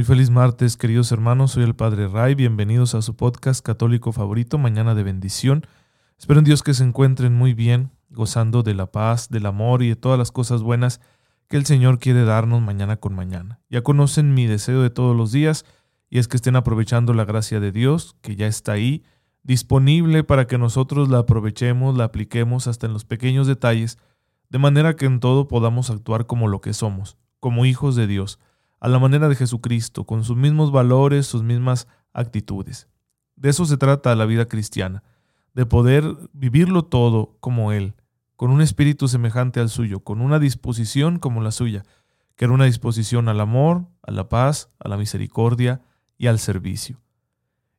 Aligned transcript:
Muy 0.00 0.06
feliz 0.06 0.30
martes, 0.30 0.78
queridos 0.78 1.12
hermanos. 1.12 1.50
Soy 1.50 1.62
el 1.62 1.76
Padre 1.76 2.08
Ray. 2.08 2.34
Bienvenidos 2.34 2.94
a 2.94 3.02
su 3.02 3.16
podcast 3.16 3.62
católico 3.62 4.12
favorito, 4.12 4.56
Mañana 4.56 4.94
de 4.94 5.02
Bendición. 5.02 5.66
Espero 6.18 6.38
en 6.38 6.46
Dios 6.46 6.62
que 6.62 6.72
se 6.72 6.84
encuentren 6.84 7.34
muy 7.34 7.52
bien, 7.52 7.90
gozando 8.08 8.62
de 8.62 8.72
la 8.72 8.86
paz, 8.86 9.28
del 9.28 9.44
amor 9.44 9.82
y 9.82 9.90
de 9.90 9.96
todas 9.96 10.18
las 10.18 10.32
cosas 10.32 10.62
buenas 10.62 11.02
que 11.50 11.58
el 11.58 11.66
Señor 11.66 11.98
quiere 11.98 12.24
darnos 12.24 12.62
mañana 12.62 12.96
con 12.96 13.14
mañana. 13.14 13.60
Ya 13.68 13.82
conocen 13.82 14.32
mi 14.32 14.46
deseo 14.46 14.80
de 14.80 14.88
todos 14.88 15.14
los 15.14 15.32
días 15.32 15.66
y 16.08 16.18
es 16.18 16.28
que 16.28 16.38
estén 16.38 16.56
aprovechando 16.56 17.12
la 17.12 17.26
gracia 17.26 17.60
de 17.60 17.70
Dios, 17.70 18.16
que 18.22 18.36
ya 18.36 18.46
está 18.46 18.72
ahí, 18.72 19.04
disponible 19.42 20.24
para 20.24 20.46
que 20.46 20.56
nosotros 20.56 21.10
la 21.10 21.18
aprovechemos, 21.18 21.94
la 21.94 22.04
apliquemos 22.04 22.68
hasta 22.68 22.86
en 22.86 22.94
los 22.94 23.04
pequeños 23.04 23.46
detalles, 23.46 23.98
de 24.48 24.58
manera 24.58 24.96
que 24.96 25.04
en 25.04 25.20
todo 25.20 25.46
podamos 25.46 25.90
actuar 25.90 26.24
como 26.24 26.48
lo 26.48 26.62
que 26.62 26.72
somos, 26.72 27.18
como 27.38 27.66
hijos 27.66 27.96
de 27.96 28.06
Dios 28.06 28.38
a 28.80 28.88
la 28.88 28.98
manera 28.98 29.28
de 29.28 29.36
Jesucristo, 29.36 30.04
con 30.04 30.24
sus 30.24 30.36
mismos 30.36 30.72
valores, 30.72 31.26
sus 31.26 31.42
mismas 31.42 31.86
actitudes. 32.12 32.88
De 33.36 33.50
eso 33.50 33.64
se 33.66 33.76
trata 33.76 34.14
la 34.16 34.26
vida 34.26 34.46
cristiana, 34.46 35.02
de 35.54 35.66
poder 35.66 36.16
vivirlo 36.32 36.84
todo 36.84 37.36
como 37.40 37.72
Él, 37.72 37.94
con 38.36 38.50
un 38.50 38.62
espíritu 38.62 39.06
semejante 39.06 39.60
al 39.60 39.68
suyo, 39.68 40.00
con 40.00 40.20
una 40.20 40.38
disposición 40.38 41.18
como 41.18 41.42
la 41.42 41.50
suya, 41.50 41.84
que 42.36 42.46
era 42.46 42.54
una 42.54 42.64
disposición 42.64 43.28
al 43.28 43.40
amor, 43.40 43.86
a 44.02 44.12
la 44.12 44.28
paz, 44.28 44.70
a 44.78 44.88
la 44.88 44.96
misericordia 44.96 45.82
y 46.16 46.26
al 46.26 46.38
servicio. 46.38 47.00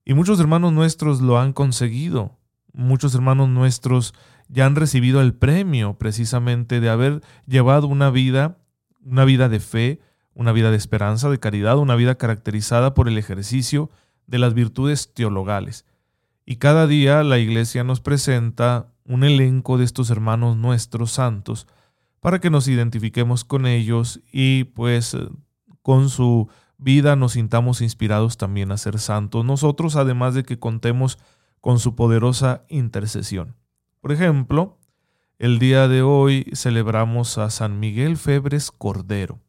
Y 0.06 0.14
muchos 0.14 0.40
hermanos 0.40 0.72
nuestros 0.74 1.22
lo 1.22 1.40
han 1.40 1.54
conseguido, 1.54 2.38
muchos 2.74 3.16
hermanos 3.16 3.50
nuestros 3.50 4.14
ya 4.50 4.66
han 4.66 4.76
recibido 4.76 5.22
el 5.22 5.34
premio 5.34 5.98
precisamente 5.98 6.80
de 6.80 6.90
haber 6.90 7.22
llevado 7.48 7.88
una 7.88 8.10
vida, 8.10 8.58
una 9.04 9.26
vida 9.26 9.50
de 9.50 9.60
fe, 9.60 10.02
una 10.34 10.52
vida 10.52 10.72
de 10.72 10.78
esperanza, 10.78 11.30
de 11.30 11.40
caridad, 11.40 11.78
una 11.78 11.96
vida 11.96 12.16
caracterizada 12.16 12.94
por 12.94 13.08
el 13.08 13.18
ejercicio 13.18 13.90
de 14.28 14.40
las 14.40 14.54
virtudes 14.54 15.14
teologales. 15.14 15.86
Y 16.46 16.58
cada 16.58 16.88
día 16.88 17.24
la 17.24 17.38
Iglesia 17.38 17.84
nos 17.84 18.02
presenta 18.02 18.88
un 19.06 19.24
elenco 19.24 19.78
de 19.78 19.86
estos 19.86 20.10
hermanos 20.10 20.58
nuestros 20.58 21.12
santos 21.12 21.68
para 22.20 22.40
que 22.40 22.50
nos 22.50 22.68
identifiquemos 22.68 23.44
con 23.44 23.66
ellos 23.66 24.22
y 24.32 24.66
pues 24.66 25.18
con 25.82 26.10
su 26.10 26.50
vida 26.78 27.16
nos 27.16 27.34
sintamos 27.34 27.82
inspirados 27.82 28.38
también 28.38 28.72
a 28.72 28.78
ser 28.78 29.00
santos 29.00 29.46
nosotros, 29.46 29.96
además 29.96 30.34
de 30.34 30.44
que 30.44 30.60
contemos 30.60 31.20
con 31.60 31.80
su 31.80 31.96
poderosa 31.96 32.64
intercesión. 32.70 33.56
Por 34.02 34.12
ejemplo, 34.12 34.80
el 35.38 35.60
día 35.60 35.88
de 35.88 36.02
hoy 36.02 36.52
celebramos 36.54 37.38
a 37.38 37.50
San 37.50 37.80
Miguel 37.80 38.18
Febres 38.18 38.72
Cordero. 38.72 39.40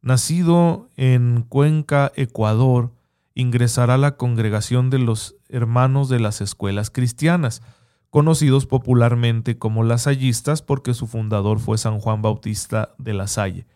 Nacido 0.00 0.88
en 0.96 1.44
Cuenca, 1.48 2.12
Ecuador, 2.14 2.92
ingresará 3.34 3.94
a 3.94 3.98
la 3.98 4.16
congregación 4.16 4.90
de 4.90 4.98
los 4.98 5.36
hermanos 5.48 6.08
de 6.08 6.20
las 6.20 6.40
escuelas 6.40 6.90
cristianas, 6.90 7.62
conocidos 8.10 8.66
popularmente 8.66 9.58
como 9.58 9.82
lasallistas 9.82 10.62
porque 10.62 10.94
su 10.94 11.06
fundador 11.06 11.58
fue 11.58 11.78
San 11.78 11.98
Juan 11.98 12.22
Bautista 12.22 12.94
de 12.98 13.14
la 13.14 13.26
Salle. 13.26 13.66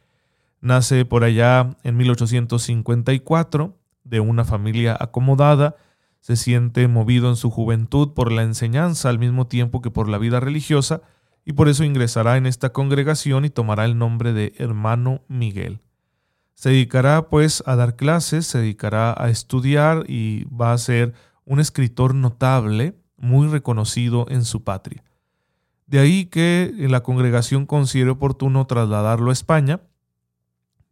Nace 0.61 1.05
por 1.05 1.25
allá 1.25 1.77
en 1.83 1.97
1854 1.97 3.77
de 4.05 4.21
una 4.21 4.45
familia 4.45 4.97
acomodada, 4.99 5.77
se 6.21 6.37
siente 6.37 6.87
movido 6.87 7.29
en 7.29 7.37
su 7.37 7.51
juventud 7.51 8.13
por 8.15 8.31
la 8.31 8.43
enseñanza 8.43 9.09
al 9.09 9.19
mismo 9.19 9.49
tiempo 9.49 9.83
que 9.83 9.91
por 9.91 10.09
la 10.09 10.19
vida 10.19 10.39
religiosa 10.39 11.03
y 11.45 11.55
por 11.55 11.69
eso 11.69 11.83
ingresará 11.83 12.37
en 12.37 12.47
esta 12.47 12.71
congregación 12.71 13.45
y 13.45 13.51
tomará 13.51 13.85
el 13.85 13.99
nombre 13.99 14.33
de 14.33 14.53
hermano 14.57 15.23
Miguel. 15.27 15.81
Se 16.55 16.71
dedicará 16.71 17.29
pues 17.29 17.63
a 17.67 17.77
dar 17.77 17.97
clases, 17.97 18.47
se 18.47 18.59
dedicará 18.59 19.15
a 19.17 19.31
estudiar 19.31 20.05
y 20.09 20.45
va 20.45 20.73
a 20.73 20.79
ser 20.79 21.15
un 21.45 21.61
escritor 21.61 22.15
notable, 22.15 22.95
muy 23.17 23.49
reconocido 23.49 24.27
en 24.29 24.45
su 24.45 24.65
patria. 24.65 25.05
De 25.87 25.99
ahí 25.99 26.27
que 26.27 26.73
la 26.79 27.03
congregación 27.03 27.67
considere 27.67 28.11
oportuno 28.11 28.67
trasladarlo 28.67 29.31
a 29.31 29.33
España. 29.33 29.81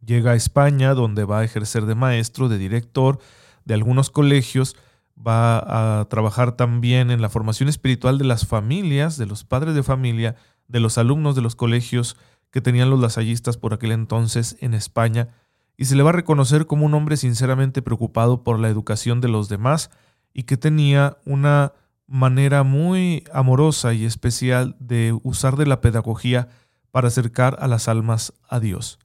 Llega 0.05 0.31
a 0.31 0.35
España 0.35 0.93
donde 0.93 1.25
va 1.25 1.39
a 1.39 1.43
ejercer 1.43 1.85
de 1.85 1.95
maestro, 1.95 2.49
de 2.49 2.57
director 2.57 3.19
de 3.65 3.73
algunos 3.73 4.09
colegios, 4.09 4.75
va 5.17 5.99
a 5.99 6.05
trabajar 6.05 6.53
también 6.53 7.11
en 7.11 7.21
la 7.21 7.29
formación 7.29 7.69
espiritual 7.69 8.17
de 8.17 8.25
las 8.25 8.47
familias, 8.47 9.17
de 9.17 9.25
los 9.25 9.43
padres 9.43 9.75
de 9.75 9.83
familia, 9.83 10.35
de 10.67 10.79
los 10.79 10.97
alumnos 10.97 11.35
de 11.35 11.41
los 11.41 11.55
colegios 11.55 12.17
que 12.49 12.61
tenían 12.61 12.89
los 12.89 12.99
lasallistas 12.99 13.57
por 13.57 13.73
aquel 13.73 13.91
entonces 13.91 14.57
en 14.61 14.73
España 14.73 15.29
y 15.77 15.85
se 15.85 15.95
le 15.95 16.03
va 16.03 16.09
a 16.09 16.13
reconocer 16.13 16.67
como 16.67 16.85
un 16.85 16.93
hombre 16.93 17.17
sinceramente 17.17 17.81
preocupado 17.81 18.43
por 18.43 18.59
la 18.59 18.69
educación 18.69 19.21
de 19.21 19.29
los 19.29 19.49
demás 19.49 19.89
y 20.33 20.43
que 20.43 20.57
tenía 20.57 21.17
una 21.25 21.73
manera 22.07 22.63
muy 22.63 23.23
amorosa 23.33 23.93
y 23.93 24.05
especial 24.05 24.75
de 24.79 25.17
usar 25.23 25.55
de 25.55 25.65
la 25.65 25.81
pedagogía 25.81 26.49
para 26.91 27.07
acercar 27.07 27.57
a 27.59 27.67
las 27.67 27.87
almas 27.87 28.33
a 28.49 28.59
Dios. 28.59 28.99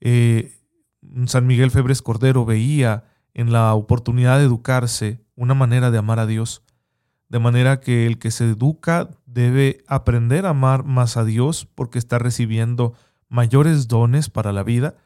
Eh, 0.00 0.60
San 1.26 1.46
Miguel 1.46 1.70
Febres 1.70 2.02
Cordero 2.02 2.44
veía 2.44 3.04
en 3.32 3.52
la 3.52 3.74
oportunidad 3.74 4.38
de 4.38 4.44
educarse 4.44 5.24
una 5.34 5.54
manera 5.54 5.90
de 5.90 5.98
amar 5.98 6.18
a 6.18 6.26
Dios, 6.26 6.62
de 7.28 7.38
manera 7.38 7.80
que 7.80 8.06
el 8.06 8.18
que 8.18 8.30
se 8.30 8.44
educa 8.50 9.10
debe 9.24 9.82
aprender 9.86 10.46
a 10.46 10.50
amar 10.50 10.84
más 10.84 11.16
a 11.16 11.24
Dios 11.24 11.66
porque 11.74 11.98
está 11.98 12.18
recibiendo 12.18 12.94
mayores 13.28 13.88
dones 13.88 14.30
para 14.30 14.52
la 14.52 14.62
vida 14.62 14.96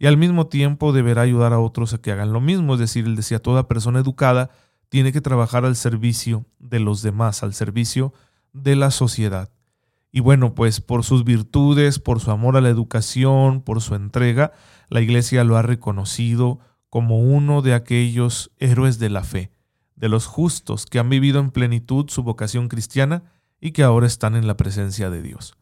y 0.00 0.06
al 0.06 0.16
mismo 0.16 0.46
tiempo 0.46 0.94
deberá 0.94 1.20
ayudar 1.20 1.52
a 1.52 1.60
otros 1.60 1.92
a 1.92 1.98
que 1.98 2.10
hagan 2.10 2.32
lo 2.32 2.40
mismo. 2.40 2.72
Es 2.72 2.80
decir, 2.80 3.04
él 3.04 3.16
decía, 3.16 3.38
toda 3.38 3.68
persona 3.68 4.00
educada 4.00 4.48
tiene 4.88 5.12
que 5.12 5.20
trabajar 5.20 5.66
al 5.66 5.76
servicio 5.76 6.46
de 6.58 6.80
los 6.80 7.02
demás, 7.02 7.42
al 7.42 7.52
servicio 7.52 8.14
de 8.54 8.76
la 8.76 8.90
sociedad. 8.90 9.50
Y 10.10 10.20
bueno, 10.20 10.54
pues 10.54 10.80
por 10.80 11.04
sus 11.04 11.22
virtudes, 11.24 11.98
por 11.98 12.18
su 12.18 12.30
amor 12.30 12.56
a 12.56 12.62
la 12.62 12.70
educación, 12.70 13.60
por 13.60 13.82
su 13.82 13.94
entrega, 13.94 14.52
la 14.88 15.02
Iglesia 15.02 15.44
lo 15.44 15.58
ha 15.58 15.62
reconocido 15.62 16.60
como 16.88 17.20
uno 17.20 17.60
de 17.60 17.74
aquellos 17.74 18.52
héroes 18.56 18.98
de 18.98 19.10
la 19.10 19.22
fe, 19.22 19.52
de 19.96 20.08
los 20.08 20.24
justos 20.24 20.86
que 20.86 20.98
han 20.98 21.10
vivido 21.10 21.40
en 21.40 21.50
plenitud 21.50 22.06
su 22.08 22.22
vocación 22.22 22.68
cristiana 22.68 23.24
y 23.60 23.72
que 23.72 23.82
ahora 23.82 24.06
están 24.06 24.34
en 24.34 24.46
la 24.46 24.56
presencia 24.56 25.10
de 25.10 25.20
Dios. 25.20 25.58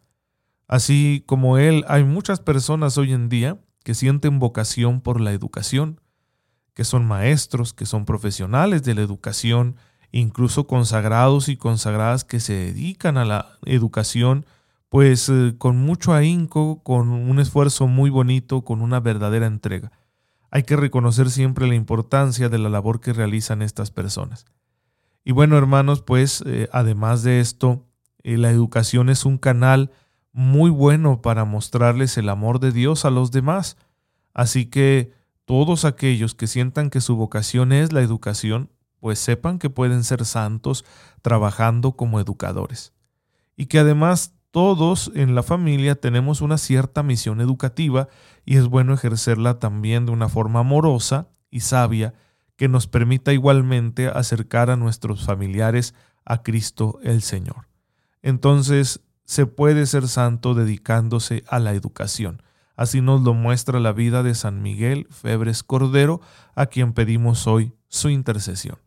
Así 0.69 1.25
como 1.27 1.59
él, 1.59 1.85
hay 1.89 2.05
muchas 2.05 2.39
personas 2.39 2.99
hoy 2.99 3.13
en 3.13 3.29
día 3.29 3.59
que 3.89 3.95
sienten 3.95 4.39
vocación 4.39 5.01
por 5.01 5.19
la 5.19 5.33
educación, 5.33 5.99
que 6.75 6.85
son 6.85 7.07
maestros, 7.07 7.73
que 7.73 7.87
son 7.87 8.05
profesionales 8.05 8.83
de 8.83 8.95
la 8.95 9.01
educación, 9.01 9.77
incluso 10.13 10.67
consagrados 10.67 11.49
y 11.49 11.57
consagradas 11.57 12.23
que 12.23 12.39
se 12.39 12.53
dedican 12.53 13.17
a 13.17 13.25
la 13.25 13.47
educación, 13.65 14.45
pues 14.91 15.31
eh, 15.31 15.55
con 15.57 15.79
mucho 15.79 16.13
ahínco, 16.13 16.83
con 16.83 17.09
un 17.09 17.41
esfuerzo 17.41 17.87
muy 17.87 18.11
bonito, 18.11 18.61
con 18.61 18.83
una 18.83 19.01
verdadera 19.01 19.47
entrega. 19.47 19.91
Hay 20.51 20.65
que 20.65 20.77
reconocer 20.77 21.31
siempre 21.31 21.67
la 21.67 21.75
importancia 21.75 22.51
de 22.51 22.59
la 22.59 22.69
labor 22.69 23.01
que 23.01 23.15
realizan 23.15 23.63
estas 23.63 23.91
personas. 23.91 24.45
Y 25.25 25.33
bueno, 25.33 25.57
hermanos, 25.57 26.03
pues 26.03 26.45
eh, 26.45 26.69
además 26.73 27.23
de 27.23 27.41
esto, 27.41 27.87
eh, 28.23 28.37
la 28.37 28.51
educación 28.51 29.09
es 29.09 29.25
un 29.25 29.39
canal 29.39 29.93
muy 30.39 30.71
bueno 30.71 31.21
para 31.21 31.45
mostrarles 31.45 32.17
el 32.17 32.29
amor 32.29 32.61
de 32.61 32.71
Dios 32.71 33.05
a 33.05 33.11
los 33.11 33.33
demás. 33.33 33.77
Así 34.35 34.67
que 34.67 35.13
todos 35.47 35.85
aquellos 35.85 36.37
que 36.37 36.47
sientan 36.47 36.91
que 36.91 37.01
su 37.01 37.17
vocación 37.17 37.73
es 37.73 37.93
la 37.93 38.03
educación, 38.03 38.71
pues 39.01 39.19
sepan 39.19 39.59
que 39.59 39.69
pueden 39.69 40.05
ser 40.05 40.25
santos 40.25 40.85
trabajando 41.23 41.97
como 41.97 42.21
educadores. 42.21 42.93
Y 43.57 43.67
que 43.67 43.81
además 43.81 44.33
todos 44.53 45.11
en 45.17 45.35
la 45.35 45.43
familia 45.43 45.97
tenemos 45.97 46.41
una 46.41 46.57
cierta 46.57 47.03
misión 47.03 47.41
educativa 47.41 48.07
y 48.45 48.59
es 48.59 48.69
bueno 48.69 48.95
ejercerla 48.95 49.59
también 49.59 50.07
de 50.07 50.13
una 50.13 50.29
forma 50.29 50.61
amorosa 50.61 51.27
y 51.51 51.61
sabia 51.61 52.15
que 52.55 52.69
nos 52.69 52.87
permita 52.87 53.33
igualmente 53.33 54.07
acercar 54.07 54.71
a 54.71 54.77
nuestros 54.77 55.27
familiares 55.27 55.95
a 56.25 56.45
Cristo 56.45 57.01
el 57.03 57.23
Señor. 57.23 57.67
Entonces, 58.23 59.01
se 59.29 59.45
puede 59.45 59.85
ser 59.85 60.09
santo 60.09 60.55
dedicándose 60.55 61.45
a 61.49 61.59
la 61.59 61.75
educación. 61.75 62.43
Así 62.77 63.03
nos 63.03 63.21
lo 63.21 63.35
muestra 63.35 63.79
la 63.79 63.93
vida 63.93 64.23
de 64.23 64.35
San 64.35 64.63
Miguel 64.63 65.07
Febres 65.11 65.63
Cordero, 65.63 66.23
a 66.55 66.65
quien 66.65 66.95
pedimos 66.95 67.47
hoy 67.47 67.75
su 67.89 68.09
intercesión. 68.09 68.79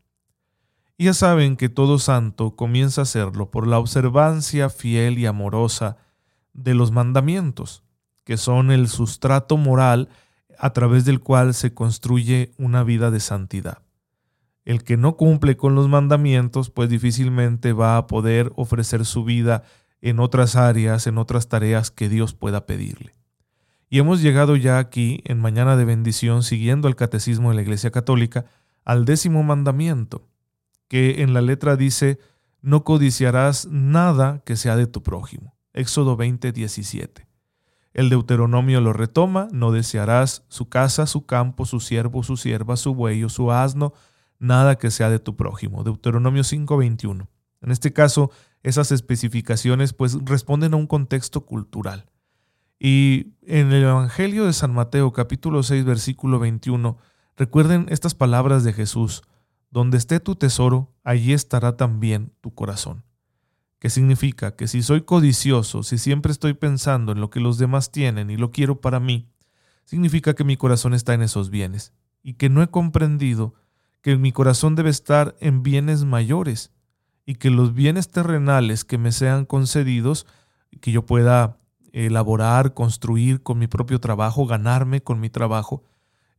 Ya 0.97 1.13
saben 1.13 1.57
que 1.57 1.69
todo 1.69 1.99
santo 1.99 2.55
comienza 2.55 3.01
a 3.01 3.03
hacerlo 3.03 3.51
por 3.51 3.67
la 3.67 3.77
observancia 3.77 4.71
fiel 4.71 5.19
y 5.19 5.27
amorosa 5.27 5.97
de 6.53 6.73
los 6.73 6.91
mandamientos, 6.91 7.83
que 8.23 8.38
son 8.38 8.71
el 8.71 8.88
sustrato 8.88 9.57
moral 9.57 10.09
a 10.57 10.73
través 10.73 11.05
del 11.05 11.19
cual 11.19 11.53
se 11.53 11.75
construye 11.75 12.51
una 12.57 12.83
vida 12.83 13.11
de 13.11 13.19
santidad. 13.19 13.83
El 14.65 14.83
que 14.83 14.97
no 14.97 15.17
cumple 15.17 15.55
con 15.55 15.75
los 15.75 15.88
mandamientos, 15.88 16.71
pues 16.71 16.89
difícilmente 16.89 17.73
va 17.73 17.97
a 17.97 18.07
poder 18.07 18.51
ofrecer 18.55 19.05
su 19.05 19.23
vida 19.23 19.63
en 20.01 20.19
otras 20.19 20.56
áreas, 20.56 21.07
en 21.07 21.18
otras 21.18 21.48
tareas 21.48 21.92
que 21.92 22.09
Dios 22.09 22.33
pueda 22.33 22.65
pedirle. 22.65 23.15
Y 23.89 24.00
hemos 24.00 24.21
llegado 24.21 24.56
ya 24.56 24.80
aquí, 24.80 25.21
en 25.25 25.39
Mañana 25.39 25.75
de 25.75 25.86
Bendición, 25.86 26.44
siguiendo 26.44 26.88
el 26.88 26.95
Catecismo 26.95 27.50
de 27.50 27.56
la 27.56 27.62
Iglesia 27.62 27.92
Católica, 27.92 28.45
al 28.86 29.06
décimo 29.06 29.44
mandamiento, 29.44 30.27
que 30.88 31.21
en 31.21 31.33
la 31.33 31.42
letra 31.42 31.75
dice, 31.75 32.19
no 32.62 32.83
codiciarás 32.83 33.68
nada 33.68 34.42
que 34.45 34.56
sea 34.56 34.75
de 34.75 34.88
tu 34.88 35.03
prójimo. 35.03 35.56
Éxodo 35.74 36.15
20, 36.15 36.51
17. 36.51 37.27
El 37.94 38.09
Deuteronomio 38.09 38.80
lo 38.80 38.94
retoma, 38.94 39.48
no 39.51 39.71
desearás 39.71 40.45
su 40.48 40.69
casa, 40.69 41.06
su 41.06 41.25
campo, 41.25 41.65
su 41.65 41.80
siervo, 41.80 42.24
su 42.24 42.38
sierva, 42.38 42.77
su 42.77 42.95
buey 42.95 43.24
o 43.24 43.30
su 43.30 43.51
asno, 43.51 43.94
nada 44.39 44.77
que 44.77 44.92
sea 44.92 45.09
de 45.09 45.19
tu 45.19 45.36
prójimo. 45.36 45.83
Deuteronomio 45.83 46.44
5:21. 46.44 47.27
En 47.62 47.71
este 47.71 47.92
caso, 47.92 48.31
esas 48.63 48.91
especificaciones 48.91 49.93
pues 49.93 50.17
responden 50.23 50.73
a 50.73 50.77
un 50.77 50.87
contexto 50.87 51.45
cultural. 51.45 52.05
Y 52.79 53.33
en 53.43 53.71
el 53.71 53.83
Evangelio 53.83 54.45
de 54.45 54.53
San 54.53 54.73
Mateo 54.73 55.13
capítulo 55.13 55.63
6 55.63 55.85
versículo 55.85 56.39
21, 56.39 56.97
recuerden 57.37 57.85
estas 57.89 58.15
palabras 58.15 58.63
de 58.63 58.73
Jesús, 58.73 59.23
donde 59.69 59.97
esté 59.97 60.19
tu 60.19 60.35
tesoro, 60.35 60.93
allí 61.03 61.33
estará 61.33 61.77
también 61.77 62.33
tu 62.41 62.53
corazón. 62.53 63.03
¿Qué 63.79 63.89
significa? 63.89 64.55
Que 64.55 64.67
si 64.67 64.83
soy 64.83 65.01
codicioso, 65.01 65.81
si 65.81 65.97
siempre 65.97 66.31
estoy 66.31 66.53
pensando 66.53 67.11
en 67.11 67.19
lo 67.19 67.29
que 67.29 67.39
los 67.39 67.57
demás 67.57 67.91
tienen 67.91 68.29
y 68.29 68.37
lo 68.37 68.51
quiero 68.51 68.79
para 68.79 68.99
mí, 68.99 69.27
significa 69.85 70.35
que 70.35 70.43
mi 70.43 70.57
corazón 70.57 70.93
está 70.93 71.13
en 71.13 71.23
esos 71.23 71.49
bienes 71.49 71.93
y 72.21 72.33
que 72.33 72.49
no 72.49 72.61
he 72.61 72.67
comprendido 72.67 73.55
que 74.01 74.17
mi 74.17 74.31
corazón 74.31 74.75
debe 74.75 74.89
estar 74.89 75.35
en 75.39 75.63
bienes 75.63 76.03
mayores 76.03 76.71
y 77.31 77.35
que 77.35 77.49
los 77.49 77.73
bienes 77.73 78.09
terrenales 78.09 78.83
que 78.83 78.97
me 78.97 79.13
sean 79.13 79.45
concedidos, 79.45 80.27
que 80.81 80.91
yo 80.91 81.05
pueda 81.05 81.59
elaborar, 81.93 82.73
construir 82.73 83.41
con 83.41 83.57
mi 83.57 83.67
propio 83.67 84.01
trabajo, 84.01 84.45
ganarme 84.45 85.01
con 85.01 85.21
mi 85.21 85.29
trabajo, 85.29 85.81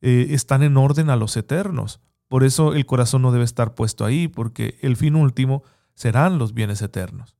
eh, 0.02 0.26
están 0.32 0.62
en 0.62 0.76
orden 0.76 1.08
a 1.08 1.16
los 1.16 1.34
eternos. 1.38 2.02
Por 2.28 2.44
eso 2.44 2.74
el 2.74 2.84
corazón 2.84 3.22
no 3.22 3.32
debe 3.32 3.44
estar 3.44 3.74
puesto 3.74 4.04
ahí, 4.04 4.28
porque 4.28 4.76
el 4.82 4.98
fin 4.98 5.16
último 5.16 5.62
serán 5.94 6.36
los 6.36 6.52
bienes 6.52 6.82
eternos. 6.82 7.38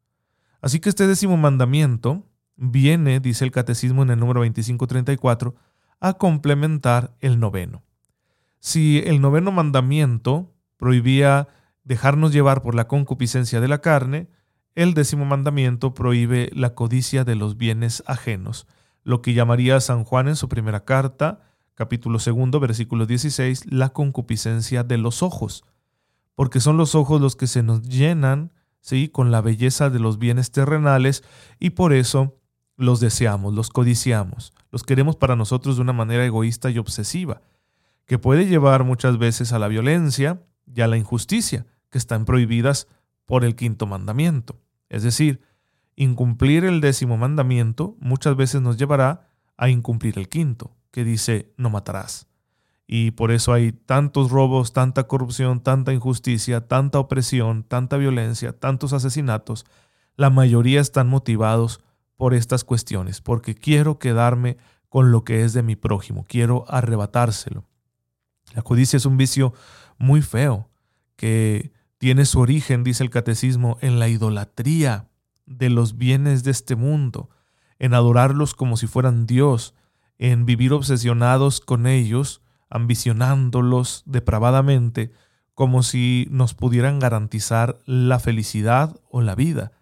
Así 0.62 0.80
que 0.80 0.88
este 0.88 1.06
décimo 1.06 1.36
mandamiento 1.36 2.24
viene, 2.56 3.20
dice 3.20 3.44
el 3.44 3.50
catecismo 3.50 4.02
en 4.02 4.12
el 4.12 4.18
número 4.18 4.40
2534, 4.40 5.54
a 6.00 6.14
complementar 6.14 7.14
el 7.20 7.38
noveno. 7.38 7.82
Si 8.60 9.02
el 9.04 9.20
noveno 9.20 9.52
mandamiento 9.52 10.54
prohibía 10.78 11.48
dejarnos 11.84 12.32
llevar 12.32 12.62
por 12.62 12.74
la 12.74 12.88
concupiscencia 12.88 13.60
de 13.60 13.68
la 13.68 13.80
carne, 13.80 14.28
el 14.74 14.94
décimo 14.94 15.24
mandamiento 15.24 15.94
prohíbe 15.94 16.50
la 16.54 16.74
codicia 16.74 17.24
de 17.24 17.36
los 17.36 17.56
bienes 17.56 18.02
ajenos, 18.06 18.66
lo 19.04 19.20
que 19.20 19.34
llamaría 19.34 19.80
San 19.80 20.04
Juan 20.04 20.28
en 20.28 20.36
su 20.36 20.48
primera 20.48 20.84
carta, 20.84 21.40
capítulo 21.74 22.18
segundo, 22.18 22.60
versículo 22.60 23.06
16, 23.06 23.72
la 23.72 23.90
concupiscencia 23.90 24.84
de 24.84 24.98
los 24.98 25.22
ojos, 25.22 25.64
porque 26.34 26.60
son 26.60 26.76
los 26.76 26.94
ojos 26.94 27.20
los 27.20 27.36
que 27.36 27.46
se 27.46 27.62
nos 27.62 27.82
llenan, 27.82 28.52
¿sí? 28.80 29.08
con 29.08 29.30
la 29.30 29.40
belleza 29.40 29.90
de 29.90 29.98
los 29.98 30.18
bienes 30.18 30.52
terrenales 30.52 31.24
y 31.58 31.70
por 31.70 31.92
eso 31.92 32.38
los 32.76 33.00
deseamos, 33.00 33.52
los 33.52 33.68
codiciamos, 33.68 34.54
los 34.70 34.82
queremos 34.82 35.16
para 35.16 35.36
nosotros 35.36 35.76
de 35.76 35.82
una 35.82 35.92
manera 35.92 36.24
egoísta 36.24 36.70
y 36.70 36.78
obsesiva 36.78 37.42
que 38.06 38.18
puede 38.18 38.46
llevar 38.46 38.84
muchas 38.84 39.18
veces 39.18 39.52
a 39.52 39.58
la 39.58 39.68
violencia 39.68 40.42
y 40.66 40.80
a 40.80 40.88
la 40.88 40.96
injusticia, 40.96 41.66
que 41.90 41.98
están 41.98 42.24
prohibidas 42.24 42.88
por 43.26 43.44
el 43.44 43.54
quinto 43.54 43.86
mandamiento. 43.86 44.60
Es 44.88 45.02
decir, 45.02 45.42
incumplir 45.96 46.64
el 46.64 46.80
décimo 46.80 47.16
mandamiento 47.16 47.96
muchas 48.00 48.36
veces 48.36 48.60
nos 48.62 48.76
llevará 48.76 49.28
a 49.56 49.68
incumplir 49.68 50.18
el 50.18 50.28
quinto, 50.28 50.76
que 50.90 51.04
dice 51.04 51.52
no 51.56 51.70
matarás. 51.70 52.26
Y 52.86 53.12
por 53.12 53.30
eso 53.30 53.52
hay 53.52 53.72
tantos 53.72 54.30
robos, 54.30 54.72
tanta 54.72 55.04
corrupción, 55.04 55.62
tanta 55.62 55.92
injusticia, 55.92 56.66
tanta 56.66 56.98
opresión, 56.98 57.62
tanta 57.62 57.96
violencia, 57.96 58.58
tantos 58.58 58.92
asesinatos. 58.92 59.64
La 60.16 60.30
mayoría 60.30 60.80
están 60.80 61.08
motivados 61.08 61.80
por 62.16 62.34
estas 62.34 62.64
cuestiones, 62.64 63.20
porque 63.20 63.54
quiero 63.54 63.98
quedarme 63.98 64.58
con 64.88 65.10
lo 65.10 65.24
que 65.24 65.42
es 65.42 65.54
de 65.54 65.62
mi 65.62 65.74
prójimo, 65.74 66.26
quiero 66.28 66.66
arrebatárselo. 66.68 67.64
La 68.54 68.60
codicia 68.62 68.98
es 68.98 69.06
un 69.06 69.16
vicio 69.16 69.54
muy 70.02 70.20
feo 70.20 70.68
que 71.16 71.72
tiene 71.98 72.26
su 72.26 72.40
origen, 72.40 72.82
dice 72.82 73.04
el 73.04 73.10
catecismo, 73.10 73.78
en 73.80 73.98
la 73.98 74.08
idolatría 74.08 75.08
de 75.46 75.70
los 75.70 75.96
bienes 75.96 76.42
de 76.42 76.50
este 76.50 76.74
mundo, 76.74 77.30
en 77.78 77.94
adorarlos 77.94 78.54
como 78.54 78.76
si 78.76 78.86
fueran 78.86 79.26
Dios, 79.26 79.74
en 80.18 80.44
vivir 80.44 80.72
obsesionados 80.72 81.60
con 81.60 81.86
ellos, 81.86 82.42
ambicionándolos 82.68 84.02
depravadamente, 84.04 85.12
como 85.54 85.82
si 85.82 86.26
nos 86.30 86.54
pudieran 86.54 86.98
garantizar 86.98 87.78
la 87.86 88.18
felicidad 88.18 89.00
o 89.08 89.20
la 89.20 89.36
vida. 89.36 89.72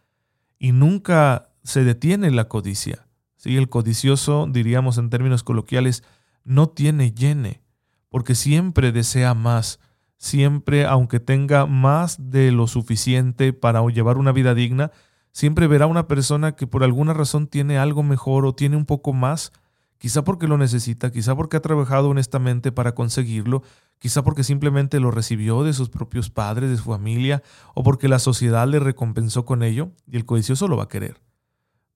Y 0.58 0.72
nunca 0.72 1.48
se 1.62 1.84
detiene 1.84 2.30
la 2.30 2.48
codicia. 2.48 3.06
¿sí? 3.36 3.56
El 3.56 3.70
codicioso, 3.70 4.46
diríamos 4.50 4.98
en 4.98 5.08
términos 5.08 5.42
coloquiales, 5.42 6.04
no 6.44 6.68
tiene 6.68 7.12
llene 7.12 7.62
porque 8.10 8.34
siempre 8.34 8.92
desea 8.92 9.34
más, 9.34 9.78
siempre, 10.20 10.84
aunque 10.84 11.18
tenga 11.18 11.64
más 11.64 12.30
de 12.30 12.52
lo 12.52 12.66
suficiente 12.66 13.54
para 13.54 13.82
llevar 13.86 14.18
una 14.18 14.32
vida 14.32 14.54
digna, 14.54 14.92
siempre 15.32 15.66
verá 15.66 15.86
una 15.86 16.08
persona 16.08 16.52
que 16.52 16.66
por 16.66 16.84
alguna 16.84 17.14
razón 17.14 17.46
tiene 17.46 17.78
algo 17.78 18.02
mejor 18.02 18.44
o 18.44 18.54
tiene 18.54 18.76
un 18.76 18.84
poco 18.84 19.14
más, 19.14 19.50
quizá 19.96 20.22
porque 20.22 20.46
lo 20.46 20.58
necesita, 20.58 21.10
quizá 21.10 21.34
porque 21.34 21.56
ha 21.56 21.62
trabajado 21.62 22.10
honestamente 22.10 22.70
para 22.70 22.94
conseguirlo, 22.94 23.62
quizá 23.98 24.22
porque 24.22 24.44
simplemente 24.44 25.00
lo 25.00 25.10
recibió 25.10 25.64
de 25.64 25.72
sus 25.72 25.88
propios 25.88 26.28
padres, 26.28 26.68
de 26.68 26.76
su 26.76 26.84
familia, 26.84 27.42
o 27.74 27.82
porque 27.82 28.06
la 28.06 28.18
sociedad 28.18 28.68
le 28.68 28.78
recompensó 28.78 29.46
con 29.46 29.62
ello, 29.62 29.90
y 30.06 30.16
el 30.16 30.26
codicioso 30.26 30.68
lo 30.68 30.76
va 30.76 30.84
a 30.84 30.88
querer. 30.88 31.18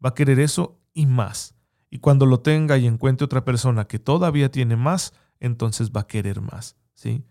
Va 0.02 0.10
a 0.10 0.14
querer 0.14 0.40
eso 0.40 0.80
y 0.94 1.04
más. 1.04 1.54
Y 1.90 1.98
cuando 1.98 2.24
lo 2.24 2.40
tenga 2.40 2.78
y 2.78 2.86
encuentre 2.86 3.26
otra 3.26 3.44
persona 3.44 3.84
que 3.84 3.98
todavía 3.98 4.50
tiene 4.50 4.76
más, 4.76 5.12
entonces 5.40 5.90
va 5.90 6.00
a 6.00 6.06
querer 6.06 6.40
más. 6.40 6.76
¿sí? 6.94 7.22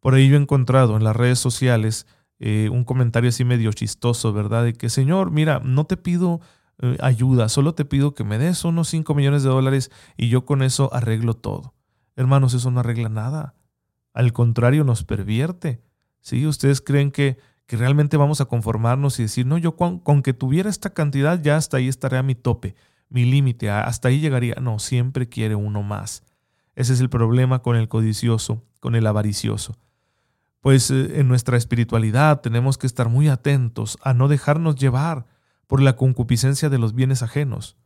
Por 0.00 0.14
ahí 0.14 0.28
yo 0.28 0.36
he 0.36 0.40
encontrado 0.40 0.96
en 0.96 1.04
las 1.04 1.16
redes 1.16 1.38
sociales 1.38 2.06
eh, 2.38 2.68
un 2.70 2.84
comentario 2.84 3.30
así 3.30 3.44
medio 3.44 3.72
chistoso, 3.72 4.32
¿verdad? 4.32 4.64
De 4.64 4.74
que, 4.74 4.90
Señor, 4.90 5.30
mira, 5.30 5.60
no 5.64 5.84
te 5.84 5.96
pido 5.96 6.40
eh, 6.82 6.96
ayuda, 7.00 7.48
solo 7.48 7.74
te 7.74 7.84
pido 7.86 8.14
que 8.14 8.24
me 8.24 8.38
des 8.38 8.64
unos 8.64 8.88
5 8.88 9.14
millones 9.14 9.42
de 9.42 9.48
dólares 9.48 9.90
y 10.16 10.28
yo 10.28 10.44
con 10.44 10.62
eso 10.62 10.92
arreglo 10.92 11.34
todo. 11.34 11.74
Hermanos, 12.16 12.54
eso 12.54 12.70
no 12.70 12.80
arregla 12.80 13.08
nada. 13.08 13.54
Al 14.12 14.32
contrario, 14.32 14.84
nos 14.84 15.04
pervierte. 15.04 15.82
¿sí? 16.20 16.46
Ustedes 16.46 16.80
creen 16.80 17.10
que, 17.10 17.38
que 17.66 17.76
realmente 17.76 18.16
vamos 18.16 18.40
a 18.40 18.46
conformarnos 18.46 19.18
y 19.18 19.24
decir, 19.24 19.46
no, 19.46 19.56
yo 19.58 19.76
con, 19.76 19.98
con 19.98 20.22
que 20.22 20.34
tuviera 20.34 20.68
esta 20.68 20.90
cantidad 20.90 21.40
ya 21.40 21.56
hasta 21.56 21.78
ahí 21.78 21.88
estaría 21.88 22.22
mi 22.22 22.34
tope, 22.34 22.74
mi 23.08 23.24
límite, 23.24 23.70
hasta 23.70 24.08
ahí 24.08 24.20
llegaría. 24.20 24.56
No, 24.56 24.78
siempre 24.78 25.28
quiere 25.28 25.54
uno 25.54 25.82
más. 25.82 26.22
Ese 26.74 26.92
es 26.92 27.00
el 27.00 27.08
problema 27.08 27.62
con 27.62 27.76
el 27.76 27.88
codicioso, 27.88 28.62
con 28.80 28.94
el 28.94 29.06
avaricioso. 29.06 29.76
Pues 30.66 30.90
eh, 30.90 31.20
en 31.20 31.28
nuestra 31.28 31.56
espiritualidad 31.56 32.40
tenemos 32.40 32.76
que 32.76 32.88
estar 32.88 33.08
muy 33.08 33.28
atentos 33.28 33.98
a 34.02 34.14
no 34.14 34.26
dejarnos 34.26 34.74
llevar 34.74 35.24
por 35.68 35.80
la 35.80 35.94
concupiscencia 35.94 36.68
de 36.68 36.78
los 36.78 36.92
bienes 36.92 37.22
ajenos. 37.22 37.76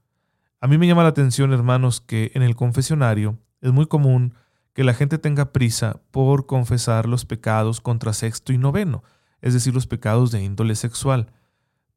A 0.63 0.67
mí 0.67 0.79
me 0.79 0.87
llama 0.87 1.03
la 1.03 1.11
atención, 1.11 1.53
hermanos, 1.53 2.01
que 2.01 2.33
en 2.33 2.41
el 2.41 2.57
confesionario 2.57 3.39
es 3.61 3.71
muy 3.71 3.85
común 3.85 4.33
que 4.73 4.83
la 4.83 4.95
gente 4.95 5.19
tenga 5.19 5.53
prisa 5.53 6.01
por 6.11 6.47
confesar 6.47 7.07
los 7.07 7.27
pecados 7.27 7.83
contra 7.83 8.15
sexto 8.15 8.51
y 8.51 8.57
noveno, 8.57 9.05
es 9.43 9.53
decir, 9.53 9.75
los 9.75 9.87
pecados 9.87 10.31
de 10.31 10.43
índole 10.43 10.75
sexual, 10.75 11.27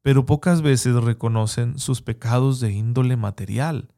pero 0.02 0.26
pocas 0.26 0.60
veces 0.60 0.94
reconocen 0.96 1.78
sus 1.78 2.02
pecados 2.02 2.60
de 2.60 2.72
índole 2.72 3.16
material. 3.16 3.88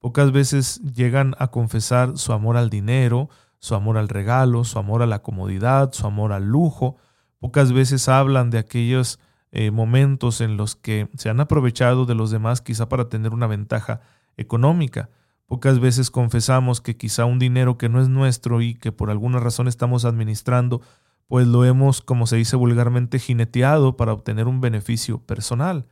Pocas 0.00 0.32
veces 0.32 0.80
llegan 0.80 1.36
a 1.38 1.52
confesar 1.52 2.18
su 2.18 2.32
amor 2.32 2.56
al 2.56 2.68
dinero, 2.68 3.28
su 3.66 3.74
amor 3.74 3.98
al 3.98 4.08
regalo, 4.08 4.62
su 4.62 4.78
amor 4.78 5.02
a 5.02 5.06
la 5.06 5.22
comodidad, 5.22 5.92
su 5.92 6.06
amor 6.06 6.32
al 6.32 6.44
lujo. 6.44 6.96
Pocas 7.40 7.72
veces 7.72 8.08
hablan 8.08 8.48
de 8.48 8.58
aquellos 8.58 9.18
eh, 9.50 9.72
momentos 9.72 10.40
en 10.40 10.56
los 10.56 10.76
que 10.76 11.08
se 11.16 11.30
han 11.30 11.40
aprovechado 11.40 12.06
de 12.06 12.14
los 12.14 12.30
demás 12.30 12.60
quizá 12.60 12.88
para 12.88 13.08
tener 13.08 13.34
una 13.34 13.48
ventaja 13.48 14.02
económica. 14.36 15.10
Pocas 15.46 15.80
veces 15.80 16.12
confesamos 16.12 16.80
que 16.80 16.96
quizá 16.96 17.24
un 17.24 17.40
dinero 17.40 17.76
que 17.76 17.88
no 17.88 18.00
es 18.00 18.08
nuestro 18.08 18.62
y 18.62 18.74
que 18.74 18.92
por 18.92 19.10
alguna 19.10 19.40
razón 19.40 19.66
estamos 19.66 20.04
administrando, 20.04 20.80
pues 21.26 21.48
lo 21.48 21.64
hemos, 21.64 22.02
como 22.02 22.28
se 22.28 22.36
dice 22.36 22.54
vulgarmente, 22.54 23.18
jineteado 23.18 23.96
para 23.96 24.12
obtener 24.12 24.46
un 24.46 24.60
beneficio 24.60 25.18
personal. 25.18 25.86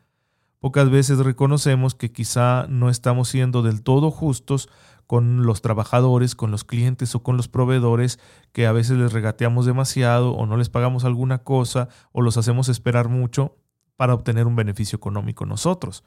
Pocas 0.64 0.88
veces 0.88 1.18
reconocemos 1.18 1.94
que 1.94 2.10
quizá 2.10 2.66
no 2.70 2.88
estamos 2.88 3.28
siendo 3.28 3.60
del 3.60 3.82
todo 3.82 4.10
justos 4.10 4.70
con 5.06 5.44
los 5.44 5.60
trabajadores, 5.60 6.34
con 6.34 6.50
los 6.50 6.64
clientes 6.64 7.14
o 7.14 7.22
con 7.22 7.36
los 7.36 7.48
proveedores 7.48 8.18
que 8.52 8.66
a 8.66 8.72
veces 8.72 8.96
les 8.96 9.12
regateamos 9.12 9.66
demasiado 9.66 10.32
o 10.32 10.46
no 10.46 10.56
les 10.56 10.70
pagamos 10.70 11.04
alguna 11.04 11.42
cosa 11.42 11.90
o 12.12 12.22
los 12.22 12.38
hacemos 12.38 12.70
esperar 12.70 13.10
mucho 13.10 13.58
para 13.96 14.14
obtener 14.14 14.46
un 14.46 14.56
beneficio 14.56 14.96
económico 14.96 15.44
nosotros. 15.44 16.02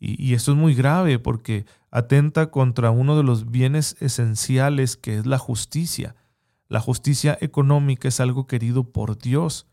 Y, 0.00 0.32
esto 0.32 0.52
es 0.52 0.56
muy 0.56 0.74
grave 0.74 1.18
porque 1.18 1.66
atenta 1.90 2.50
contra 2.50 2.90
uno 2.90 3.14
de 3.14 3.24
los 3.24 3.50
bienes 3.50 3.96
esenciales 4.00 4.96
que 4.96 5.18
es 5.18 5.26
la 5.26 5.36
justicia. 5.36 6.16
La 6.66 6.80
justicia 6.80 7.36
económica 7.42 8.08
es 8.08 8.20
algo 8.20 8.46
querido 8.46 8.84
por 8.84 9.18
Dios, 9.18 9.66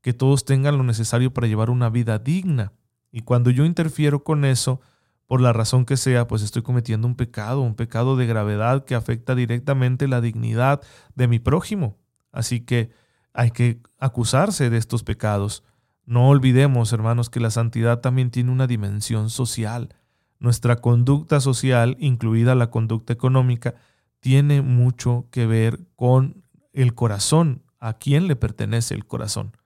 que 0.00 0.14
todos 0.14 0.46
tengan 0.46 0.78
lo 0.78 0.84
necesario 0.84 1.34
para 1.34 1.48
llevar 1.48 1.68
una 1.68 1.90
vida 1.90 2.18
digna. 2.18 2.72
Y 3.10 3.22
cuando 3.22 3.50
yo 3.50 3.64
interfiero 3.64 4.24
con 4.24 4.44
eso, 4.44 4.80
por 5.26 5.40
la 5.42 5.52
razón 5.52 5.84
que 5.84 5.96
sea, 5.96 6.26
pues 6.26 6.42
estoy 6.42 6.62
cometiendo 6.62 7.06
un 7.06 7.14
pecado, 7.14 7.60
un 7.60 7.74
pecado 7.74 8.16
de 8.16 8.26
gravedad 8.26 8.84
que 8.84 8.94
afecta 8.94 9.34
directamente 9.34 10.08
la 10.08 10.20
dignidad 10.20 10.80
de 11.14 11.28
mi 11.28 11.38
prójimo. 11.38 11.98
Así 12.32 12.60
que 12.60 12.90
hay 13.34 13.50
que 13.50 13.80
acusarse 13.98 14.70
de 14.70 14.78
estos 14.78 15.02
pecados. 15.02 15.64
No 16.06 16.28
olvidemos, 16.28 16.94
hermanos, 16.94 17.28
que 17.28 17.40
la 17.40 17.50
santidad 17.50 18.00
también 18.00 18.30
tiene 18.30 18.50
una 18.50 18.66
dimensión 18.66 19.28
social. 19.28 19.94
Nuestra 20.38 20.76
conducta 20.76 21.40
social, 21.40 21.96
incluida 22.00 22.54
la 22.54 22.70
conducta 22.70 23.12
económica, 23.12 23.74
tiene 24.20 24.62
mucho 24.62 25.26
que 25.30 25.46
ver 25.46 25.80
con 25.94 26.42
el 26.72 26.94
corazón, 26.94 27.62
a 27.80 27.94
quién 27.94 28.28
le 28.28 28.36
pertenece 28.36 28.94
el 28.94 29.06
corazón. 29.06 29.56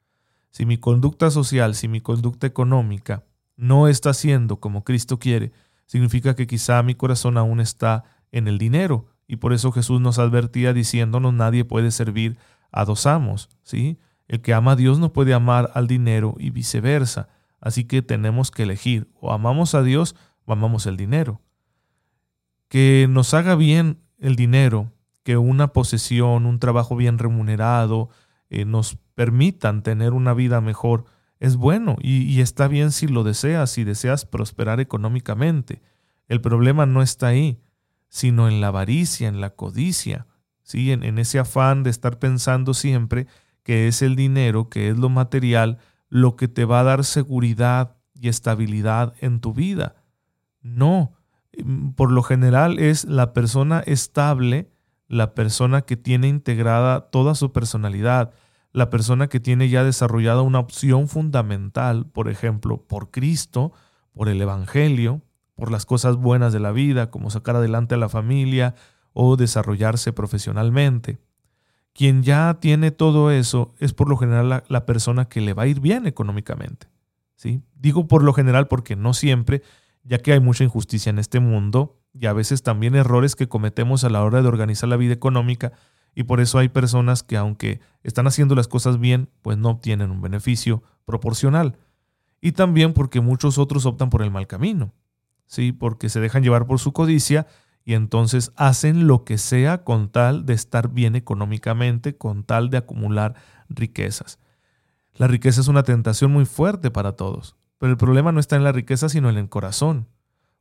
Si 0.50 0.66
mi 0.66 0.76
conducta 0.76 1.30
social, 1.30 1.75
si 1.75 1.88
mi 1.88 2.00
conducta 2.00 2.46
económica 2.46 3.25
no 3.62 3.87
está 3.87 4.12
siendo 4.12 4.59
como 4.59 4.83
Cristo 4.83 5.21
quiere, 5.21 5.52
significa 5.87 6.35
que 6.35 6.49
quizá 6.49 6.83
mi 6.83 6.97
corazón 6.97 7.38
aún 7.38 7.61
está 7.61 8.02
en 8.33 8.49
el 8.49 8.59
dinero. 8.59 9.07
Y 9.28 9.37
por 9.37 9.52
eso 9.52 9.71
Jesús 9.71 10.00
nos 10.00 10.19
advertía 10.19 10.73
diciéndonos 10.73 11.33
nadie 11.33 11.64
puede 11.64 11.92
servir 11.92 12.38
a 12.73 12.85
dos 12.85 13.07
amos, 13.07 13.50
¿sí? 13.62 13.99
El 14.26 14.40
que 14.40 14.52
ama 14.52 14.73
a 14.73 14.76
Dios 14.76 14.99
no 14.99 15.12
puede 15.12 15.33
amar 15.33 15.71
al 15.75 15.87
dinero 15.87 16.35
y 16.38 16.50
viceversa. 16.50 17.28
Así 17.61 17.85
que 17.85 18.02
tenemos 18.02 18.50
que 18.50 18.64
elegir, 18.64 19.09
o 19.21 19.33
amamos 19.33 19.76
a 19.76 19.85
Dios 19.85 20.16
o 20.45 20.52
amamos 20.52 20.87
el 20.87 20.97
dinero. 20.97 21.40
Que 22.66 23.07
nos 23.09 23.33
haga 23.33 23.54
bien 23.54 24.00
el 24.19 24.35
dinero, 24.35 24.90
que 25.23 25.37
una 25.37 25.69
posesión, 25.69 26.47
un 26.47 26.59
trabajo 26.59 26.97
bien 26.97 27.16
remunerado, 27.16 28.09
eh, 28.50 28.64
nos 28.64 28.97
permitan 29.14 29.85
tener 29.85 30.14
una 30.14 30.35
vida 30.35 30.61
mejor, 30.61 31.04
es 31.42 31.56
bueno 31.56 31.96
y, 32.00 32.40
está 32.40 32.68
bien 32.68 32.92
si 32.92 33.08
lo 33.08 33.25
deseas, 33.25 33.68
si 33.72 33.82
deseas 33.82 34.25
prosperar 34.25 34.78
económicamente. 34.78 35.82
El 36.28 36.40
problema 36.40 36.87
no 36.87 37.02
está 37.02 37.26
ahí, 37.26 37.61
sino 38.08 38.46
en 38.46 38.61
la 38.61 38.68
avaricia, 38.68 39.26
en 39.26 39.40
la 39.40 39.50
codicia, 39.50 40.28
¿sí? 40.62 40.92
en, 40.92 41.02
en 41.02 41.18
ese 41.18 41.40
afán 41.40 41.82
de 41.82 41.90
estar 41.90 42.20
pensando 42.20 42.75
siempre 42.75 43.26
que 43.64 43.88
es 43.88 44.02
el 44.02 44.14
dinero, 44.14 44.68
que 44.68 44.88
es 44.88 44.96
lo 44.96 45.08
material, 45.08 45.78
lo 46.08 46.37
que 46.37 46.46
te 46.46 46.64
va 46.64 46.78
a 46.78 46.84
dar 46.84 47.02
seguridad 47.02 47.96
y 48.14 48.28
estabilidad 48.28 49.14
en 49.18 49.40
tu 49.40 49.52
vida. 49.52 49.96
No, 50.61 51.12
mm, 51.58 51.90
por 51.94 52.12
lo 52.12 52.22
general 52.22 52.78
es 52.78 53.04
la 53.04 53.32
persona 53.32 53.80
estable, 53.80 54.70
la 55.08 55.34
persona 55.34 55.82
que 55.82 55.96
tiene 55.96 56.28
integrada 56.28 57.11
toda 57.11 57.34
su 57.34 57.50
personalidad, 57.50 58.32
la 58.73 58.91
persona 58.91 59.29
que 59.29 59.41
tiene 59.41 59.69
ya 59.69 59.85
desarrollada 59.85 60.43
una 60.43 60.59
opción 60.59 61.09
fundamental, 61.09 62.07
por 62.07 62.29
ejemplo, 62.29 62.83
por 62.87 63.11
Cristo, 63.11 63.73
por 64.14 64.29
el 64.29 64.41
Evangelio, 64.41 65.21
por 65.55 65.71
las 65.71 65.87
cosas 65.87 66.17
buenas 66.17 66.52
de 66.52 66.61
la 66.61 66.73
vida, 66.73 67.11
como 67.11 67.31
sacar 67.31 67.57
adelante 67.57 67.95
a 67.95 67.99
la 67.99 68.09
familia 68.09 68.75
o 69.12 69.37
desarrollarse 69.37 70.12
profesionalmente. 70.12 71.19
Quien 71.93 72.23
ya 72.23 72.59
tiene 72.61 72.91
todo 72.91 73.31
eso 73.31 73.75
es 73.79 73.93
por 73.93 74.09
lo 74.09 74.17
general 74.17 74.64
la, 74.67 74.87
persona 74.87 75.26
que 75.26 75.43
le 75.43 75.52
va 75.52 75.64
a 75.64 75.67
ir 75.67 75.81
bien 75.81 76.07
económicamente. 76.07 76.88
¿sí? 77.37 77.62
Digo 77.75 78.09
por 78.09 78.23
lo 78.23 78.33
general 78.33 78.69
porque 78.69 78.97
no 78.97 79.12
siempre, 79.12 79.62
ya 80.02 80.19
que 80.19 80.33
hay 80.33 80.41
mucha 80.41 80.64
injusticia 80.64 81.11
en 81.11 81.19
este 81.19 81.41
mundo 81.41 81.99
y 82.14 82.26
a 82.26 82.33
veces 82.33 82.62
también 82.62 82.95
errores 82.95 83.37
que 83.37 83.49
cometemos 83.49 84.05
a 84.05 84.09
la 84.09 84.23
hora 84.23 84.41
de 84.41 84.49
organizar 84.49 84.88
la 84.88 84.97
vida 84.97 85.12
económica 85.12 85.73
y 86.14 86.25
por 86.25 86.40
eso 86.40 86.59
hay 86.59 86.69
personas 86.69 87.23
que 87.23 87.37
aunque 87.37 87.81
están 88.02 88.26
haciendo 88.26 88.54
las 88.54 88.69
cosas 88.69 88.99
bien, 88.99 89.28
pues 89.40 89.57
no 89.59 89.71
obtienen 89.71 90.11
un 90.11 90.21
beneficio 90.21 90.83
proporcional. 91.04 91.78
Y 92.40 92.52
también 92.52 92.92
porque 92.92 93.21
muchos 93.21 93.59
otros 93.59 93.87
optan 93.87 94.11
por 94.11 94.23
el 94.23 94.31
mal 94.31 94.47
camino, 94.47 94.92
¿sí? 95.47 95.73
Porque 95.73 96.09
se 96.09 96.21
dejan 96.21 96.42
llevar 96.42 96.66
por 96.66 96.81
su 96.81 96.92
codicia 96.92 97.47
y 97.85 97.95
entonces 97.95 98.52
hacen 98.57 99.07
lo 99.07 99.25
que 99.25 99.38
sea 99.38 99.85
con 99.85 100.11
tal 100.11 100.45
de 100.45 100.54
estar 100.54 100.90
bien 100.90 101.16
económicamente, 101.16 102.16
con 102.16 102.45
tal 102.45 102.71
de 102.71 102.78
acumular 102.78 103.35
riquezas. 103.69 104.38
La 105.14 105.26
riqueza 105.28 105.61
es 105.61 105.69
una 105.69 105.83
tentación 105.83 106.33
muy 106.33 106.45
fuerte 106.45 106.90
para 106.90 107.12
todos, 107.12 107.57
pero 107.78 107.92
el 107.92 107.99
problema 107.99 108.33
no 108.33 108.40
está 108.40 108.57
en 108.57 108.64
la 108.64 108.73
riqueza, 108.73 109.09
sino 109.09 109.31
en 109.31 109.37
el 109.37 109.49
corazón. 109.49 110.09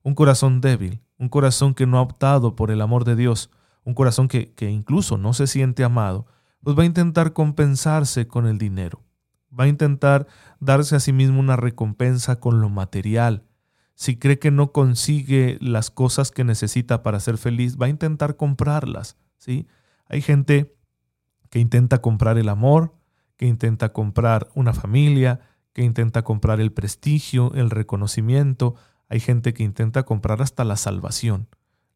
Un 0.04 0.16
corazón 0.16 0.62
débil, 0.62 1.02
un 1.18 1.30
corazón 1.30 1.74
que 1.74 1.86
no 1.86 1.98
ha 1.98 2.02
optado 2.02 2.56
por 2.56 2.72
el 2.72 2.82
amor 2.82 3.06
de 3.06 3.16
Dios, 3.16 3.52
un 3.84 3.94
corazón 3.94 4.28
que, 4.28 4.54
incluso 4.60 5.18
no 5.18 5.34
se 5.34 5.48
siente 5.48 5.84
amado, 5.84 6.28
pues 6.64 6.78
va 6.78 6.84
a 6.84 6.88
intentar 6.88 7.34
compensarse 7.34 8.28
con 8.28 8.46
el 8.46 8.58
dinero. 8.58 9.04
Va 9.58 9.66
a 9.66 9.68
intentar 9.68 10.28
darse 10.60 10.96
a 10.96 11.00
sí 11.00 11.12
mismo 11.12 11.40
una 11.40 11.56
recompensa 11.56 12.40
con 12.40 12.62
lo 12.62 12.70
material. 12.70 13.44
Si 13.96 14.18
cree 14.18 14.40
que 14.40 14.52
no 14.52 14.72
consigue 14.72 15.58
las 15.62 15.92
cosas 15.92 16.32
que 16.32 16.44
necesita 16.44 17.04
para 17.04 17.20
ser 17.20 17.38
feliz, 17.38 17.78
va 17.78 17.88
a 17.88 17.90
intentar 17.90 18.38
comprarlas. 18.38 19.18
¿sí? 19.38 19.68
Hay 20.06 20.22
gente 20.22 20.76
que 21.50 21.60
intenta 21.60 22.00
comprar 22.00 22.38
el 22.38 22.50
amor, 22.50 22.96
que 23.36 23.48
intenta 23.48 23.92
comprar 23.92 24.50
una 24.56 24.74
familia, 24.74 25.42
que 25.74 25.84
intenta 25.84 26.22
comprar 26.22 26.62
el 26.62 26.72
prestigio, 26.72 27.52
el 27.56 27.70
reconocimiento. 27.70 28.76
Hay 29.10 29.20
gente 29.20 29.54
que 29.54 29.64
intenta 29.64 30.04
comprar 30.04 30.42
hasta 30.42 30.64
la 30.64 30.78
salvación 30.78 31.48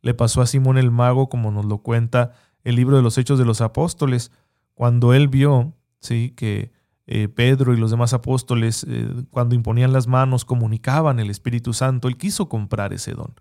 le 0.05 0.13
pasó 0.13 0.43
a 0.43 0.45
Simón 0.45 0.77
el 0.77 0.91
mago, 0.91 1.29
como 1.29 1.49
nos 1.49 1.65
lo 1.65 1.79
cuenta 1.79 2.31
el 2.63 2.75
libro 2.75 2.95
de 2.95 3.01
los 3.01 3.17
Hechos 3.17 3.39
de 3.39 3.45
los 3.45 3.59
Apóstoles, 3.59 4.31
cuando 4.75 5.15
él 5.15 5.29
vio 5.29 5.73
¿sí? 5.99 6.31
que 6.37 6.71
eh, 7.07 7.27
Pedro 7.27 7.73
y 7.73 7.77
los 7.77 7.89
demás 7.89 8.13
apóstoles, 8.13 8.85
eh, 8.87 9.09
cuando 9.31 9.55
imponían 9.55 9.93
las 9.93 10.05
manos, 10.05 10.45
comunicaban 10.45 11.19
el 11.19 11.31
Espíritu 11.31 11.73
Santo, 11.73 12.07
él 12.07 12.17
quiso 12.17 12.49
comprar 12.49 12.93
ese 12.93 13.13
don. 13.13 13.33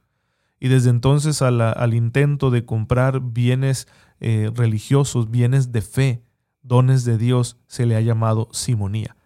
Y 0.58 0.68
desde 0.68 0.88
entonces 0.88 1.42
al 1.42 1.92
intento 1.92 2.50
de 2.50 2.64
comprar 2.64 3.20
bienes 3.20 3.86
eh, 4.20 4.50
religiosos, 4.54 5.30
bienes 5.30 5.70
de 5.70 5.82
fe, 5.82 6.24
dones 6.62 7.04
de 7.04 7.18
Dios, 7.18 7.58
se 7.66 7.84
le 7.84 7.94
ha 7.94 8.00
llamado 8.00 8.48
simonía. 8.52 9.16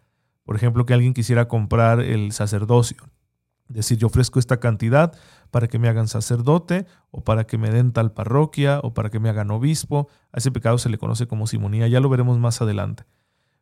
Por 0.43 0.57
ejemplo, 0.57 0.87
que 0.87 0.95
alguien 0.95 1.15
quisiera 1.15 1.47
comprar 1.47 2.01
el 2.01 2.33
sacerdocio. 2.33 2.97
Decir, 3.69 3.99
yo 3.99 4.07
ofrezco 4.07 4.39
esta 4.39 4.61
cantidad 4.61 5.13
para 5.51 5.69
que 5.69 5.79
me 5.79 5.89
hagan 5.89 6.09
sacerdote 6.09 6.87
o 7.11 7.23
para 7.23 7.47
que 7.47 7.59
me 7.59 7.71
den 7.71 7.93
tal 7.93 8.13
parroquia 8.13 8.81
o 8.83 8.95
para 8.95 9.11
que 9.11 9.21
me 9.21 9.29
hagan 9.29 9.51
obispo. 9.51 10.09
A 10.33 10.39
ese 10.39 10.51
pecado 10.51 10.79
se 10.79 10.89
le 10.89 10.97
conoce 10.97 11.27
como 11.27 11.47
simonía. 11.47 11.87
Ya 11.87 12.01
lo 12.01 12.09
veremos 12.09 12.39
más 12.39 12.63
adelante. 12.63 13.05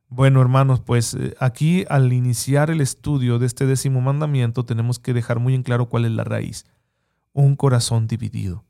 Bueno, 0.08 0.40
hermanos, 0.40 0.80
pues 0.80 1.14
eh, 1.14 1.34
aquí 1.40 1.84
al 1.88 2.12
iniciar 2.12 2.70
el 2.70 2.80
estudio 2.80 3.40
de 3.40 3.46
este 3.46 3.66
décimo 3.66 4.00
mandamiento 4.00 4.64
tenemos 4.64 5.00
que 5.00 5.12
dejar 5.12 5.40
muy 5.40 5.54
en 5.54 5.64
claro 5.64 5.88
cuál 5.88 6.04
es 6.04 6.12
la 6.12 6.22
raíz. 6.22 6.64
Un 7.32 7.56
corazón 7.56 8.06
dividido, 8.06 8.64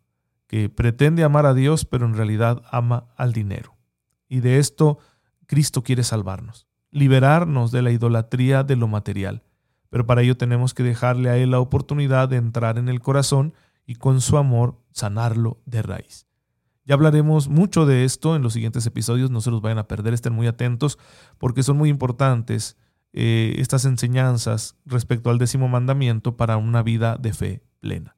que 0.47 0.71
pretende 0.71 1.23
amar 1.23 1.45
a 1.45 1.53
Dios 1.53 1.85
pero 1.85 2.07
en 2.07 2.15
realidad 2.15 2.63
ama 2.71 3.09
al 3.17 3.35
dinero. 3.35 3.77
Y 4.29 4.41
de 4.41 4.59
esto 4.59 4.99
Cristo 5.47 5.83
quiere 5.83 6.03
salvarnos, 6.03 6.67
liberarnos 6.91 7.71
de 7.71 7.83
la 7.83 7.91
idolatría 7.91 8.65
de 8.65 8.77
lo 8.77 8.89
material 8.89 9.43
pero 9.91 10.07
para 10.07 10.23
ello 10.23 10.37
tenemos 10.37 10.75
que 10.75 10.83
dejarle 10.83 11.31
a 11.31 11.37
Él 11.37 11.51
la 11.53 11.61
oportunidad 11.61 12.29
de 12.29 12.37
entrar 12.37 12.79
en 12.79 12.89
el 12.89 13.01
corazón 13.01 13.55
y 13.87 13.97
con 13.97 14.21
su 14.21 14.37
amor 14.37 14.79
sanarlo 14.91 15.61
de 15.65 15.83
raíz. 15.83 16.27
Ya 16.85 16.95
hablaremos 16.95 17.49
mucho 17.49 17.85
de 17.85 18.05
esto 18.05 18.37
en 18.37 18.43
los 18.43 18.53
siguientes 18.53 18.87
episodios, 18.87 19.31
no 19.31 19.41
se 19.41 19.51
los 19.51 19.61
vayan 19.61 19.79
a 19.79 19.89
perder, 19.89 20.15
estén 20.15 20.33
muy 20.33 20.47
atentos 20.47 20.99
porque 21.39 21.63
son 21.63 21.77
muy 21.77 21.89
importantes 21.89 22.77
eh, 23.13 23.55
estas 23.59 23.85
enseñanzas 23.87 24.77
respecto 24.85 25.31
al 25.31 25.39
décimo 25.39 25.69
mandamiento 25.69 26.37
para 26.37 26.57
una 26.59 26.83
vida 26.83 27.17
de 27.17 27.33
fe 27.33 27.63
plena. 27.81 28.17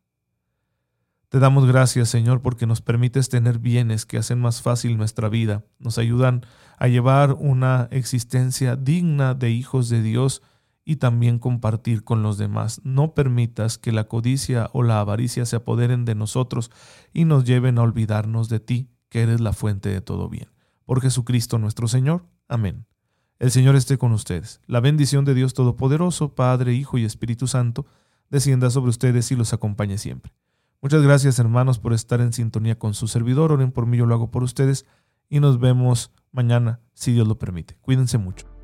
Te 1.30 1.38
damos 1.38 1.66
gracias, 1.66 2.08
Señor, 2.08 2.40
porque 2.40 2.66
nos 2.66 2.80
permites 2.80 3.28
tener 3.28 3.58
bienes 3.58 4.06
que 4.06 4.16
hacen 4.16 4.40
más 4.40 4.62
fácil 4.62 4.96
nuestra 4.96 5.28
vida, 5.28 5.64
nos 5.78 5.98
ayudan 5.98 6.44
a 6.78 6.88
llevar 6.88 7.34
una 7.34 7.88
existencia 7.90 8.76
digna 8.76 9.34
de 9.34 9.50
hijos 9.50 9.90
de 9.90 10.02
Dios, 10.02 10.42
y 10.88 10.96
también 10.96 11.38
compartir 11.38 12.02
con 12.02 12.22
los 12.22 12.38
demás. 12.38 12.80
No 12.82 13.12
permitas 13.12 13.76
que 13.76 13.92
la 13.92 14.04
codicia 14.04 14.70
o 14.72 14.82
la 14.82 15.00
avaricia 15.00 15.44
se 15.44 15.56
apoderen 15.56 16.06
de 16.06 16.14
nosotros 16.14 16.70
y 17.12 17.26
nos 17.26 17.44
lleven 17.44 17.76
a 17.76 17.82
olvidarnos 17.82 18.48
de 18.48 18.58
ti, 18.58 18.88
que 19.10 19.20
eres 19.20 19.42
la 19.42 19.52
fuente 19.52 19.90
de 19.90 20.00
todo 20.00 20.30
bien. 20.30 20.48
Por 20.86 21.02
Jesucristo 21.02 21.58
nuestro 21.58 21.88
Señor. 21.88 22.24
Amén. 22.48 22.86
El 23.38 23.50
Señor 23.50 23.76
esté 23.76 23.98
con 23.98 24.12
ustedes. 24.12 24.62
La 24.66 24.80
bendición 24.80 25.26
de 25.26 25.34
Dios 25.34 25.52
Todopoderoso, 25.52 26.34
Padre, 26.34 26.72
Hijo 26.72 26.96
y 26.96 27.04
Espíritu 27.04 27.48
Santo, 27.48 27.84
descienda 28.30 28.70
sobre 28.70 28.88
ustedes 28.88 29.30
y 29.30 29.36
los 29.36 29.52
acompañe 29.52 29.98
siempre. 29.98 30.32
Muchas 30.80 31.02
gracias 31.02 31.38
hermanos 31.38 31.78
por 31.78 31.92
estar 31.92 32.22
en 32.22 32.32
sintonía 32.32 32.78
con 32.78 32.94
su 32.94 33.08
servidor. 33.08 33.52
Oren 33.52 33.72
por 33.72 33.84
mí, 33.84 33.98
yo 33.98 34.06
lo 34.06 34.14
hago 34.14 34.30
por 34.30 34.42
ustedes 34.42 34.86
y 35.28 35.40
nos 35.40 35.60
vemos 35.60 36.12
mañana, 36.32 36.80
si 36.94 37.12
Dios 37.12 37.28
lo 37.28 37.38
permite. 37.38 37.76
Cuídense 37.82 38.16
mucho. 38.16 38.57